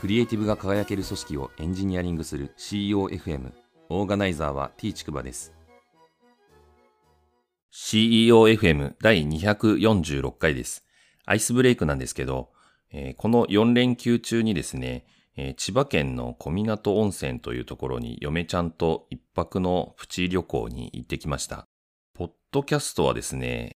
[0.00, 3.52] クリエイティブが輝ける組織をエンジニアリングする CEOFM
[3.90, 5.52] オーガナイザーは T ちくばです。
[7.70, 10.86] CEOFM 第246回です。
[11.26, 12.48] アイスブレイクなんですけど、
[12.90, 15.04] えー、この4連休中にですね、
[15.36, 21.66] えー、千葉県の小湊温泉というところに嫁ちゃんと一泊のプチ旅行に行ってきました。
[22.14, 23.72] ポッドキャストはですね、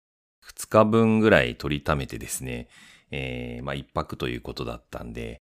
[0.47, 2.69] 2日分ぐらい取りためてですね、
[3.11, 5.41] えー、まあ一泊ということだったんで、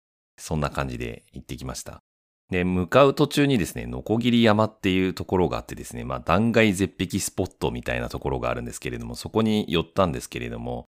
[0.41, 2.03] そんな感じで行ってきました。
[2.51, 10.87] で、向かう途中にですね、ノコギリ山っていうところがあってですね、まあ断崖絶壁スポットみたいなところがあるんですけれども、そこに寄ったんですけれども、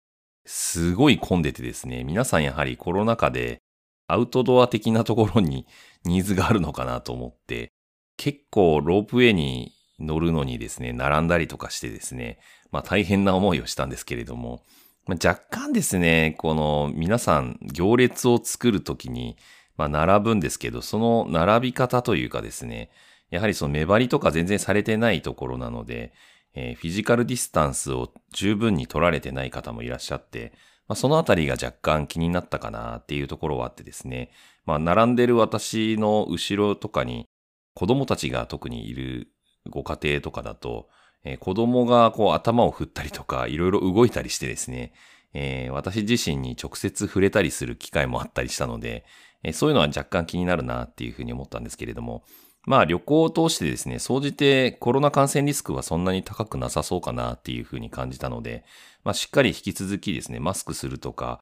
[0.46, 3.58] すごい混んでてですね、皆さんやはりコロナ禍で
[4.06, 5.66] アウトドア的なところに
[6.04, 7.72] ニーズがあるのかなと思って、
[8.16, 12.38] 結構ロープウェイに乗るのにですね、並んだりとかしてですね、
[12.70, 14.62] まあ大変な思いをしたんですけれども、
[15.10, 19.36] まあ、若干ですね、この皆さん行列を作るときに、
[19.76, 22.92] まあ並ぶんですけど、その並び方というかですね、
[23.30, 26.12] やはりその目張りとか全然されてないところなので、
[26.54, 30.52] えー、フィジカルディスタンスを十分に取られてない方もいらっしゃって、
[30.86, 34.30] まあ、そのあたりが若干気になったかなっていうところはあってですね、
[34.64, 37.26] まあ、並んでる私の後ろとかに
[37.74, 39.32] 子供たちが特にいる
[39.68, 40.88] ご家庭とかだと、
[41.24, 44.92] えー、子供がこう頭を振ったりとか、いろいろ動いたりしてですね、
[45.32, 49.04] えー、私自身に直接触れたりする機会もあったりしたので、
[49.42, 52.24] えー、そういうのは若干気になるなっていうふうに思ったんですけれども、
[52.66, 58.64] まあ旅行を通してですね、総じてコロナ感染リスクはそんなに高くなさそうかなっていうふうに感じたので、
[59.02, 61.40] まあしっかり引き続きですね、マスクするとか、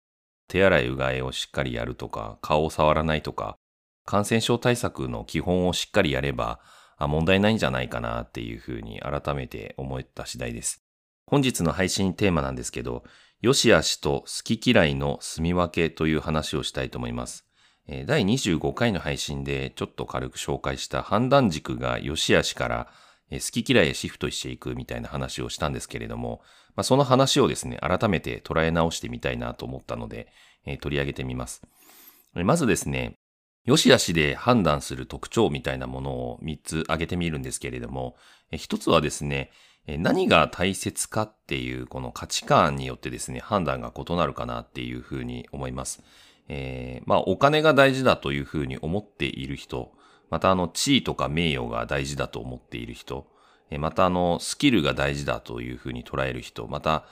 [0.49, 3.57] 手洗いうがいをしっかりやるとか、顔を触らないとか、
[4.05, 6.61] 感染症対策の基本をしっかりやれば、
[6.99, 10.85] 問題ないんじゃないかなっていうふうに改めて思った次第です。
[11.27, 13.05] 本日の配信テーマなんですけど、
[13.41, 17.45] よしあしと好き嫌いの住み分けという話をしたいと思います。
[18.07, 22.89] 第25回の配信でちょっと軽く紹介した判断軸が良し悪しから
[23.31, 26.41] 好き嫌いへシフトしていくみたいな話をしたんですけれども、
[26.77, 30.29] まあ、その話をですね、改めて捉え直してみたいなと思ったので、
[30.81, 31.63] 取り上げてみます。
[32.35, 33.18] まずですね、
[33.69, 38.17] 良し悪しで判断する特徴みたいなものを3つ挙げてみるんですけれども、
[38.51, 39.51] 1つはですね、
[39.87, 46.03] 何が大切かっていうこの価値観によってですね、判断が異なるかなっていうふうに思います。
[46.49, 49.93] えー、まあお金が大事だというふうに思っている人、
[50.31, 53.27] またあの地位とか名誉が大事だと思っている人、
[53.79, 57.05] またあのスキルが大事だというふうに捉える人、また、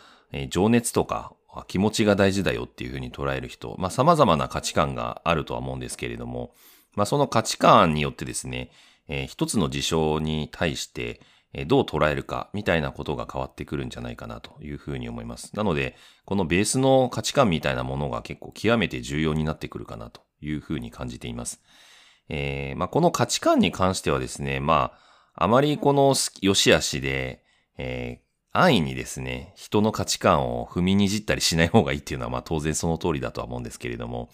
[0.49, 1.35] 情熱とか
[1.65, 6.53] 気持ちが大事だよっていうふうに捉える人、まあ様々な価値観があるとは思うんですけれども、
[6.95, 8.71] まあその価値観によってですね、
[9.09, 11.21] えー、一つの事象に対して、
[11.67, 15.57] どう捉えるかみたいなことが変わってくるんじゃないかなというふうに思います。
[15.57, 15.97] なので、
[16.27, 21.63] このベースの価値観みたいなものが結構極めて重要になってくるかなというふうに感じています。
[22.29, 24.93] えー、まあ、この価値観に関してはですね、ま
[25.35, 27.43] あ、あまりこの良し悪しで、
[27.79, 28.21] え、
[28.61, 34.31] 安易にですね、人の価値観を踏みにじったりしない方がいいっていうのは、まあ当然その通りだとは思うんですけれども、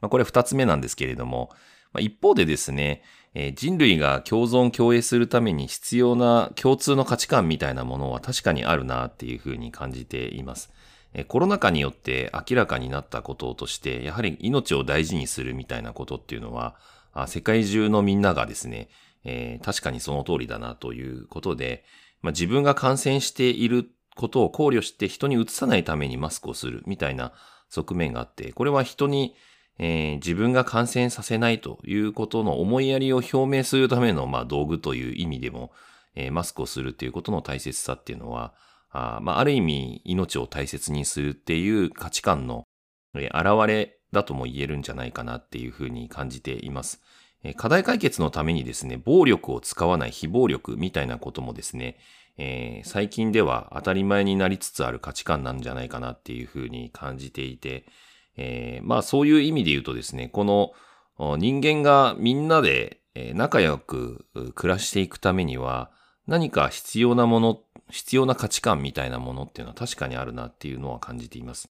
[0.00, 1.50] まあ、これ二つ目なんですけれども、
[1.92, 3.02] まあ、一方でですね、
[3.34, 10.70] えー、人類が共存共栄するために必要な共通の価値観みたいなものは確かにあるなっていうふうに感じています。
[11.14, 16.76] え、コロナ禍によって明らかになったこととして、やはり命を大事にするみたいなことっていうのは、
[17.12, 18.88] あ世界中のみんながですね、
[19.24, 21.84] えー、確かにその通りだなということで、
[22.24, 27.32] まあ、自分が感染していることを考慮して人に移さないためにマスクをするみたいな
[27.68, 29.36] 側面があって、これは人に
[29.78, 35.72] えー、自分が感染させないということの思いやりを表明するための、まあ、道具という意味でも、
[36.14, 38.54] えー、マスクをするっていうことの大切さっていうのは、
[38.90, 42.64] あまあ、ある意味命を大切にするっていう価値観の、
[43.14, 47.02] えー、現れだとも言えるんじゃないかなっていうふうに感じています。
[47.52, 51.98] 課題解決のためにですね、暴力を使わない非暴力みたいなこともですね、
[52.38, 57.84] えー、最近では当たり前になりつつある価値観なんじゃないかなっていうふうに感じていて、
[58.36, 60.72] えー、まあそういう意味で言うとですね、この
[61.36, 63.00] 人間がみんなで
[63.34, 64.24] 仲良く
[64.54, 65.92] 暮らしていくためには
[66.26, 67.60] 何か必要なもの、
[67.90, 71.68] 必要な価値観みたいなものっていうのは確かにあるなっていうのは感じています。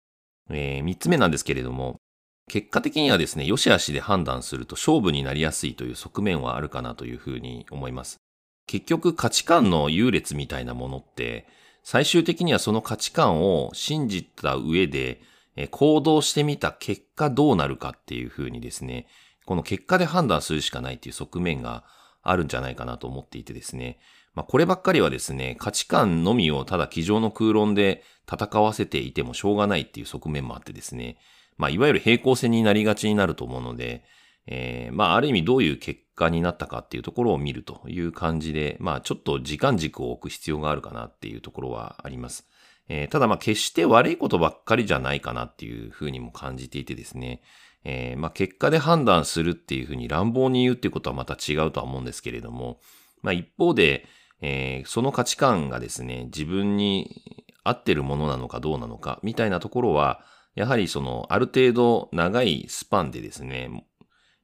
[0.50, 2.00] えー、三つ目なんですけれども、
[2.48, 8.20] 結果的にはですね、良し悪しで判断すると勝負になりやすいという側面はあるかなというふうに思います。
[8.68, 11.48] 結局価値観の優劣みたいなものって、
[11.84, 15.22] 最終的にはその価値観を信じた上で
[15.72, 19.08] 行動してみた結果どうなるかっていうふうにですね、
[19.46, 21.84] この結果で判断するしかないっていう側面が
[22.22, 24.00] あるんじゃないかなと思っていてですね、
[24.34, 31.18] まあ、こればっかりはですね、価値観のみをただ机上の空論で戦わせていてもしょうがないっていう側面もあってですね、
[31.58, 34.04] まあ、いわゆる平行線になりがちになると思うので、
[34.48, 42.48] えー、まあ、ある意味どういう結果になったかっていうところを見るという感じで、まあ、ちょっと時間軸を置く必要があるかなっていうところはあります。
[42.90, 47.42] えー、ただ、まあ、決して悪いことばっかりじゃないかなっていうふうにも感じていてですね、
[47.86, 52.80] えー、まあ、結果で判断するっていうふうに乱暴に言うっていうことはまた違うとは思うんですけれども、
[53.22, 54.06] まあ、一方で、
[54.42, 57.24] えー、その価値観がですね、自分に
[57.64, 63.86] 合ってるものなのかどうなのか、みたいなところは、やはりその、ある程度長いスパンでですね、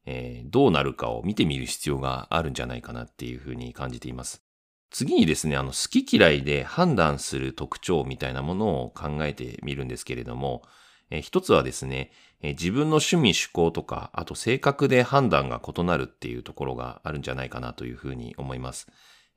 [0.06, 4.44] えー、どうなるかを見てみる必要があるんじゃないかなっていうふうに感じています。
[4.90, 10.64] 次にですね、あの、好き嫌いで判断する特徴みたいなものを考えてみるんですけれども、
[11.12, 18.88] えー、一つはですね、えー、自分の趣味趣向とか、あと性格で判断が異なるっていうところがあるんじゃないかなというふうに思います。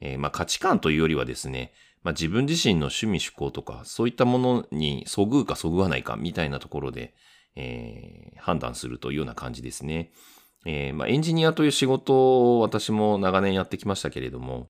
[0.01, 1.73] えー、まあ、価値観というよりはですね、
[2.03, 7.15] まあ、自分自身の趣味趣向とか、そういったものにそぐうかそぐわないかみたいなところで、
[7.55, 10.11] えー、判断するというような感じですね。
[10.65, 14.69] えー、まあ、エンジニアという仕事を私も長年やってきましたけれども、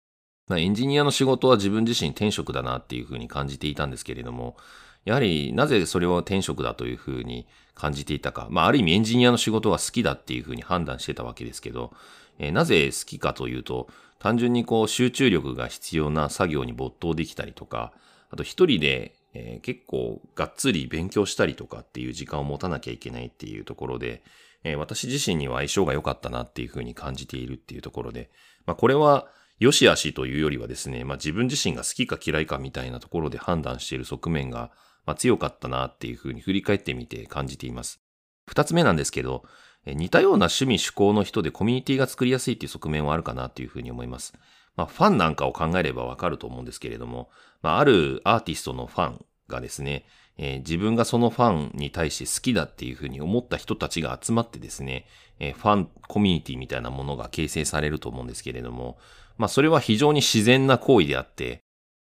[0.48, 4.56] まあ、エンジニアの仕事は自分自身転職だなっていうふうに感じていたんですけれども、
[5.04, 11.92] やはりなぜそれを転職だというふうに感じていたか、まあ、ある意味エンジニアの仕事が好きだっていうふうに判断してたわけですけど、
[12.38, 13.88] えー、なぜ好きかというと、
[14.18, 17.92] 単純にこう集中力が必要な作業に没頭できたりとか、
[18.30, 24.22] あと一人で、えー、結構がっつり勉強したりとかっていう時間を持たなきゃいけないっていうところで、
[24.64, 28.30] えー、私自身には相性が良かったなっていうふうに感じているっていうところで、
[28.64, 29.26] まあこれは
[29.58, 34.70] 良し悪しというよりはですね、まあ自分自身が好きか嫌いかみたいなところで判断している側面が、
[35.06, 38.00] まあ、強かったなっていうふうに振り返ってみて感じています。
[38.46, 39.44] 二つ目なんですけど、
[39.86, 44.32] 似たような趣味趣向の人でコミュニティが作りやすいっていう側面はあるかなというふうに思います。
[44.76, 47.30] まあ、ファンなんかを考えればわかると思うんですけれども、
[47.62, 50.06] まあ、あるアーティストのファンがですね、
[50.38, 55.06] えー、自分がそのファンに対して好きだっていうふうに思った人たちが集まってですね、
[55.38, 58.98] えー、ファンコミュニティみたいなものが形成されると思うんですけれども、
[59.36, 61.62] まあそれは非常に自然な行為であって、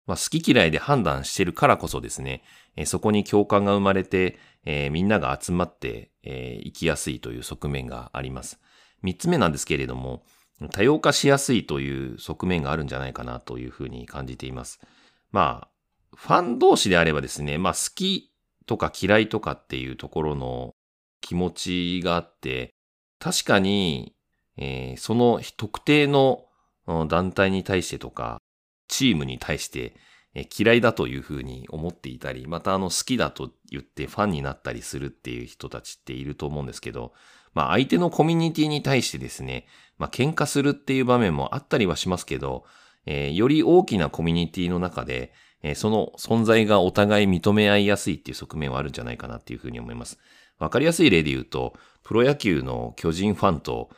[0.07, 2.41] まあ好き嫌いで判断してるからこそですね、
[2.75, 8.59] え、そこに共感が生まれて、えー、みんなが集まって、えー、生きやすいという側面があります。
[9.03, 10.23] 三つ目なんですけれども、
[10.71, 14.79] 多様化しやすいという側面があるんじゃないかなというふうに感じています。
[15.31, 15.69] まあ、
[16.15, 18.31] ファン同士であればですね、まあ好き
[18.65, 20.73] とか嫌いとかっていうところの
[21.21, 22.73] 気持ちがあって、
[23.19, 24.15] 確かに、
[24.57, 26.45] えー、その特定の
[27.07, 28.39] 団体に対してとか、
[28.87, 29.95] チームに対して
[30.57, 37.13] 嫌いだというふうに思っていたり、またあの好きだと言ってファンになったりするっていう人たちっていると思うんですけど、
[37.53, 39.65] まあ相手のコミュニティに対してですね、
[39.97, 42.65] まあ喧嘩するっていう場面もあったりはしますけど、
[43.05, 50.19] えー、より大きなコミュニティの中で、えー、その存在がお互い認め合いやすいっていう側面はあるんじゃないかなっていうふうに思います。
[50.59, 51.73] わかりやすい例で言うと、
[52.03, 53.89] プロ野球の巨人ファンと、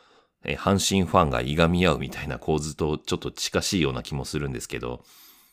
[0.44, 5.04] えー、阪神ファンがいがみ合うみたいな構図とちょっと近しいような気もするんですけど、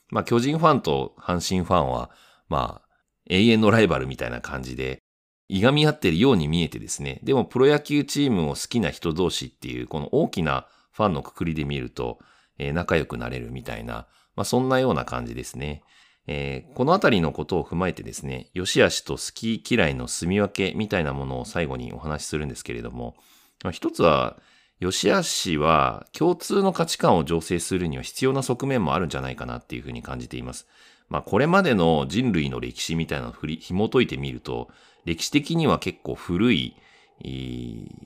[0.09, 2.09] まあ巨人ファンと阪神ファンは、
[2.49, 2.87] まあ
[3.29, 4.99] 永遠のライバルみたいな感じで、
[5.49, 12.19] いがみ合ってるように見えてですね、でもプロ野球チームを好きな人同士っていうこの大きなファンのくくりで見ると、
[12.57, 15.83] えー、仲良くなれるみたいな、まあそんなような感じですね。
[16.27, 23.15] えー、このあたりのことを踏まえてですね、良し悪しと好き嫌いの住み分けみたいなものを最後にお話しするんですけれども、
[23.63, 24.37] まあ、一つは、
[24.79, 30.67] 良し悪しは共通の価値観を醸成するには必要な側面もあるんじゃないかなっていうふうに感じています。
[31.09, 34.69] まあこれまでの人類の歴史みたいなのを紐解いてみると、
[35.05, 36.75] 歴史的には結構古い、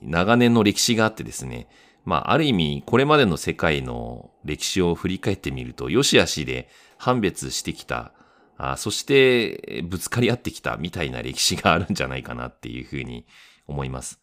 [0.00, 1.68] 長年の歴史があってですね、
[2.04, 8.12] まあある意味これまでの世界の歴史を振り返ってみると、良し悪しで判別してきた、
[8.56, 13.26] あそしてぶつかり合ってきたみたいな歴史があるんじゃないかなっていうふうに
[13.66, 14.20] 思います。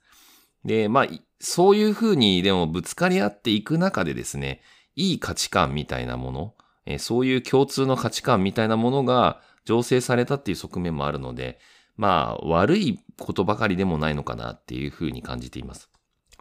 [0.64, 1.08] で、まあ、
[1.40, 4.62] そういうふうにでもぶつかり合っていく中でですね、
[4.96, 6.54] いい価値観みたいなもの、
[6.86, 11.60] えそういう共通の価値観みたいなものが醸成されたっていう側面もあるので、
[11.96, 15.90] まあ、悪いことばかりでもないのかなっていうふうに感じています。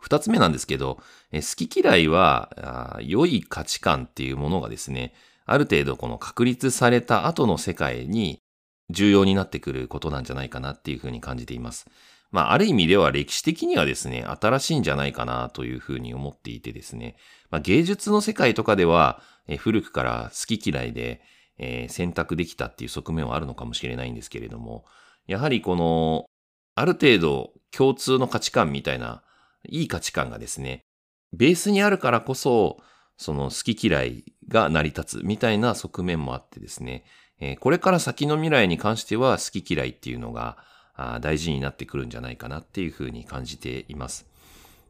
[0.01, 0.99] 二つ目なんですけど、
[1.33, 5.15] え好き嫌いは良い価値観っていうものがですね、
[5.45, 8.41] ある程度この確立された後の世界に
[8.91, 11.87] 重要になってくることなんじゃないかなっていうふうに感じています。
[12.31, 17.17] まあ、ある意味では歴史的にはですね、新しいんじゃないかなというふうに思っていてですね、
[17.51, 21.23] まあ、芸術の世界とかでは、え古くから好き嫌いで、
[21.59, 24.85] えー、選択できたっていう側面はあるのかもしれないんですけれども、
[25.27, 26.27] やはりこの、
[26.75, 29.23] ある程度共通の価値観みたいな、
[29.69, 30.83] いい価値観がですね、
[31.33, 32.79] ベースにあるからこそ、
[33.17, 37.05] その好き嫌いが成り立つみたいな側面もあってですね、
[37.41, 40.59] えー、これから先の未来に関しては好き嫌いっていうのが、
[41.21, 44.27] 大事になってくるんじゃないかなっていうふうに感じています。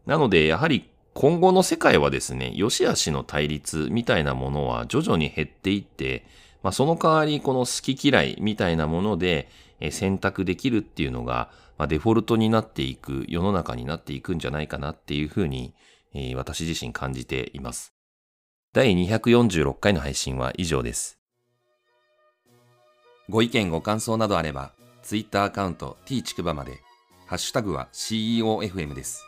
[0.06, 6.24] なので、やはり今後の世界はですね、良し悪しの対立みたいなものは徐々に減っていって、
[6.62, 9.48] まあ、その代わりこの好き嫌いみたいなもので
[9.90, 15.74] 選択できるっていうのが、まあ、デフォルトになっていく世の中になっていくんじゃないかなっていうふうに、
[16.14, 17.92] えー、私自身感じています。
[18.72, 21.18] 第246回の配信は以上です。
[23.28, 24.72] ご意見ご感想などあれば、
[25.08, 26.82] Twitter アカウント t ちくばまで、
[27.24, 29.27] ハッシュタグは CEOFM です。